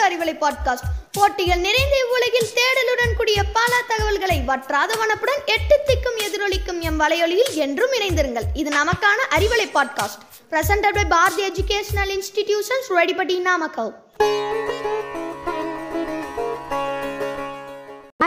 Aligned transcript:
Arivalai 0.00 0.36
podcast 0.36 0.88
போட்டிகள் 1.12 1.58
நிறைந்த 1.58 2.06
உலகில் 2.10 2.48
தேடலுடன் 2.54 3.16
கூடிய 3.16 3.42
பல 3.52 3.82
தகவல்களை 3.88 4.42
வற்றாத 4.46 4.94
வனப்புடன் 4.94 5.44
எட்டு 5.46 5.80
திக்கும் 5.86 6.18
எதிரொலிக்கும் 6.18 6.80
எம் 6.80 7.00
வலையொலியில் 7.00 7.54
என்றும் 7.54 7.92
இணைந்திருங்கள். 7.92 8.42
இது 8.54 8.70
நமக்கான 8.70 9.34
Arivalai 9.38 9.68
podcast 9.74 10.22
presented 10.50 10.94
by 10.94 11.04
Bharathi 11.04 11.50
educational 11.50 12.08
institutions 12.08 12.92
ரெடிபடி 12.92 13.38
Namakkal 13.38 14.04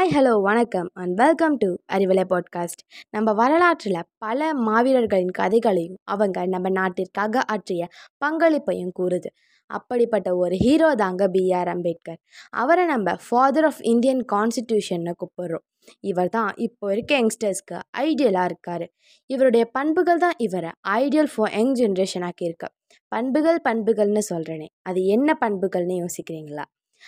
hi 0.08 0.20
hello 0.20 0.42
வணக்கம் 0.42 0.90
and 0.94 1.16
welcome 1.16 1.56
to 1.58 1.76
Arivalai 1.94 2.24
podcast 2.30 2.82
நம்ம 3.10 3.34
வரலாற்றில் 3.34 4.04
பல 4.18 4.54
மாவீரர்களின் 4.54 5.32
கதைகளையும் 5.32 5.98
அவங்க 6.04 6.46
நம்ம 6.46 6.70
நாட்டிற்காக 6.70 7.42
ஆற்றிய 7.46 7.88
பங்களிப்பையும் 8.26 8.92
கூறுது. 9.00 9.26
அப்படிப்பட்ட 9.66 10.36
ஒரு 10.36 10.56
ஹீரோ 10.56 10.96
தாங்க 10.96 11.28
பிஆர் 11.28 11.68
அம்பேத்கர். 11.68 12.18
அவரை 12.50 12.86
நம்ம 12.86 13.16
ஃபாதர் 13.30 13.64
ஆஃப் 13.64 13.82
இந்தியன் 13.82 14.26
கான்ஸ்டிடியூஷன்னு 14.32 15.12
கூப்பிடுறோம். 15.22 15.66
இவர் 16.00 16.30
தான் 16.30 16.54
இப்போ 16.56 16.92
இருக்க 16.92 17.20
யங்ஸ்டர்ஸ்க்கு 17.20 17.80
ஐடியலாக 17.98 18.44
இருக்கார். 18.44 18.90
இவருடைய 19.26 19.66
பண்புகள் 19.66 20.18
தான் 20.18 20.34
இவரை 20.38 20.70
ஐடியல் 20.90 21.28
ஃபார் 21.36 21.52
யங் 21.52 21.74
ஜென்ரேஷன் 21.74 22.30
ஆக்கியிருக்கு. 22.32 22.70
பண்புகள் 23.08 23.62
பண்புகள்னு 23.70 24.20
சொல்கிறேனே 24.34 24.68
அது 24.82 25.06
என்ன 25.06 25.38
பண்புகள்னு 25.46 26.06
யோசிக்கிறீங்களா? 26.06 26.64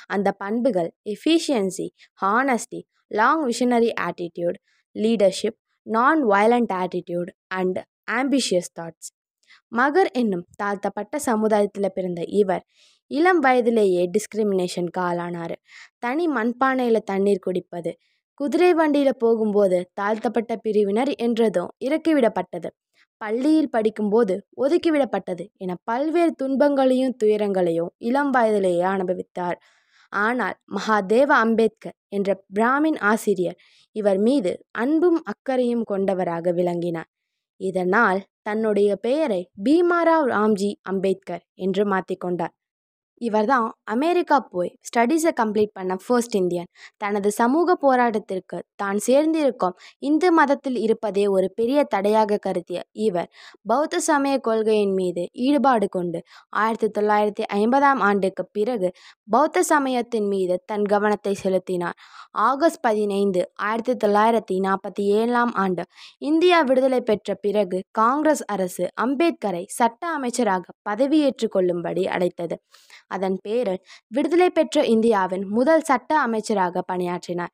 அந்த 0.08 0.30
பண்புகள் 0.32 0.90
efficiency 1.10 1.88
honesty 2.22 2.82
long 3.12 3.44
visionary 3.46 3.92
attitude 4.02 4.58
leadership 4.96 5.60
non 5.88 6.22
violent 6.26 6.74
attitude 6.74 7.32
and 7.48 7.80
ambitious 8.12 8.72
thoughts 8.74 9.10
Mahar 9.72 10.10
என்னும் 10.12 10.46
தாழ்த்தப்பட்ட 10.56 11.20
சமுதாயத்தில் 11.20 11.94
பிறந்த 11.94 12.22
இவர் 12.32 12.64
இளம் 13.12 13.40
வயதிலேயே 13.40 14.04
டிஸ்கிரிமினேஷனுக்கு 14.10 15.02
ஆளானார் 15.02 15.56
தனி 16.00 16.26
மண்பானையில் 16.28 17.06
தண்ணீர் 17.06 17.40
குடிப்பது 17.40 17.92
குதிரை 18.40 18.74
வண்டியில் 18.74 19.18
போகும்போது 19.18 19.78
தாழ்த்தப்பட்ட 19.94 20.56
பிரிவினர் 20.56 21.12
என்றதும் 21.18 21.72
இறக்கிவிடப்பட்டது. 21.80 22.70
பள்ளியில் 23.22 23.70
படிக்கும்போது 23.70 24.36
ஒதுக்கிவிடப்பட்டது 24.58 25.46
என 25.58 25.72
பல்வேறு 25.84 26.32
துன்பங்களையும் 26.32 27.16
துயரங்களையும் 27.24 27.92
இளம் 28.00 28.30
வயதிலேயே 28.30 28.86
அனுபவித்தார். 28.92 29.58
ஆனால் 30.14 30.56
மகாதேவ 30.76 31.32
அம்பேத்கர் 31.38 31.98
என்ற 32.10 32.30
பிராமின் 32.56 33.00
ஆசிரியர் 33.04 33.58
இவர் 33.96 34.18
மீது 34.18 34.52
அன்பும் 34.72 35.20
அக்கறையும் 35.24 35.84
கொண்டவராக 35.84 36.52
விளங்கினார். 36.52 37.10
இதனால் 37.62 38.20
தன்னுடைய 38.42 38.96
பெயரை 38.96 39.42
பீமாராவ் 39.64 40.28
ராம்ஜி 40.28 40.72
அம்பேத்கர் 40.82 41.44
என்று 41.56 41.84
மாற்றிக்கொண்டார் 41.86 42.54
இவர்தான் 43.20 43.68
அமெரிக்கா 43.86 44.38
போய் 44.52 44.72
ஸ்டடீஸை 44.90 45.32
கம்ப்ளீட் 45.42 45.74
பண்ண 45.74 45.98
ஃபர்ஸ்ட் 46.06 46.36
இந்தியன் 46.36 46.70
தனது 46.98 47.30
சமூக 47.32 47.76
போராட்டத்திற்கு 47.82 48.60
தான் 48.76 49.00
சேர்ந்திருக்கும் 49.08 49.76
இந்து 50.00 50.30
மதத்தில் 50.32 50.80
இருப்பதே 50.80 51.26
ஒரு 51.28 51.48
பெரிய 51.56 51.80
தடையாக 51.90 52.40
கருதிய 52.46 52.80
இவர் 53.00 53.30
பௌத்த 53.66 54.00
சமய 54.00 54.36
கொள்கையின் 54.40 54.94
மீது 54.94 55.24
ஈடுபாடு 55.48 55.88
கொண்டு 55.90 56.22
ஆயிரத்தி 56.56 56.90
தொள்ளாயிரத்தி 56.98 57.46
ஐம்பதாம் 57.60 58.02
ஆண்டுக்கு 58.02 58.46
பிறகு 58.52 58.90
பௌத்த 59.28 59.64
சமயத்தின் 59.64 60.28
மீது 60.28 60.56
தன் 60.66 60.86
கவனத்தை 60.86 61.34
செலுத்தினார். 61.36 61.98
ஆகஸ்ட் 62.48 62.82
பதினைந்து 62.82 63.42
ஆயிரத்தி 63.62 63.94
தொள்ளாயிரத்தி 64.04 64.56
நாற்பத்தி 64.66 65.04
ஏழாம் 65.20 65.54
ஆண்டு 65.56 65.84
இந்தியா 66.22 66.60
விடுதலை 66.62 67.02
பெற்ற 67.02 67.36
பிறகு 67.42 67.80
காங்கிரஸ் 67.92 68.44
அரசு 68.48 68.86
அம்பேத்கரை 69.02 69.64
சட்ட 69.78 70.02
அமைச்சராக 70.18 70.66
பதவியேற்றுக் 70.90 71.54
கொள்ளும்படி 71.56 72.04
அழைத்தது. 72.08 72.58
அதன் 73.12 73.38
பேரில் 73.42 73.82
விடுதலை 74.08 74.50
பெற்ற 74.50 74.86
இந்தியாவின் 74.86 75.46
முதல் 75.50 75.82
சட்ட 75.82 76.12
அமைச்சராக 76.20 76.84
பணியாற்றினார். 76.92 77.54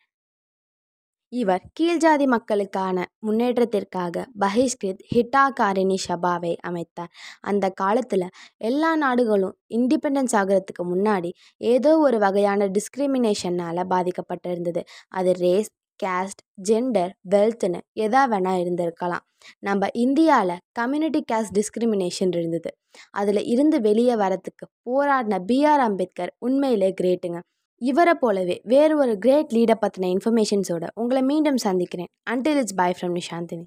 இவர் 1.33 1.63
கீழ்ஜாதி 1.79 2.25
மக்களுக்கான 2.25 2.97
முன்னேற்றத்திற்காக 3.27 4.15
பஹிஷ்கிருத் 4.39 5.03
ஹிட்டாகாரிணி 5.13 5.97
சபாவை 6.07 6.53
அமைத்தார். 6.67 7.11
அந்த 7.41 7.65
காலத்தில் 7.73 8.25
எல்லா 8.61 8.91
நாடுகளும் 8.95 9.55
இண்டிபெண்டன்ஸ் 9.75 10.35
ஆகிறதுக்கு 10.35 10.85
முன்னாடி 10.85 11.31
ஏதோ 11.65 11.97
ஒரு 11.99 12.19
வகையான 12.19 12.67
டிஸ்கிரிமினேஷனால் 12.69 13.83
பாதிக்கப்பட்டிருந்தது. 13.89 14.83
அது 15.11 15.33
ரேஸ் 15.37 15.71
கேஸ்ட் 16.03 16.41
ஜெண்டர் 16.69 17.11
வெல்த்துன்னு 17.29 17.79
எதா 17.99 18.21
வேணா 18.33 18.53
இருந்திருக்கலாம். 18.61 19.25
நம்ம 19.59 19.87
இந்தியாவில் 19.93 20.61
கம்யூனிட்டி 20.71 21.21
கேஸ்ட் 21.31 21.55
டிஸ்கிரிமினேஷன் 21.59 22.33
இருந்தது. 22.39 22.71
அதில் 23.11 23.41
இருந்து 23.43 23.77
வெளியே 23.81 24.15
வரத்துக்கு 24.15 24.65
போராடின 24.89 25.39
பிஆர் 25.51 25.83
அம்பேத்கர் 25.87 26.31
உண்மையிலே 26.39 26.93
கிரேட்டுங்க 27.01 27.39
இவரை 27.81 28.13
போலவே 28.13 28.57
வேறு 28.63 28.97
ஒரு 28.97 29.17
கிரேட் 29.17 29.53
லீடர் 29.53 29.83
பற்றின 29.85 30.09
இன்ஃபர்மேஷன்ஸோட 30.15 30.85
உங்களை 30.93 31.21
மீண்டும் 31.21 31.57
சந்திக்கிறேன். 31.57 32.11
Until 32.29 32.59
it's 32.61 32.77
bye 32.81 32.97
from 32.99 33.17
Nishanthini 33.19 33.65